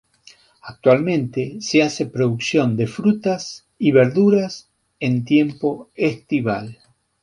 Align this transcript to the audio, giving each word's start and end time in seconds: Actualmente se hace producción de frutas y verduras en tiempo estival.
Actualmente 0.63 1.57
se 1.61 1.83
hace 1.83 2.07
producción 2.07 2.75
de 2.75 2.87
frutas 2.87 3.67
y 3.77 3.91
verduras 3.91 4.67
en 4.99 5.25
tiempo 5.25 5.91
estival. 5.93 6.79